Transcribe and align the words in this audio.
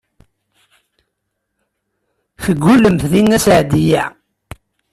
Teggullemt 2.43 3.03
deg 3.11 3.21
Nna 3.23 3.39
Seɛdiya. 3.45 4.03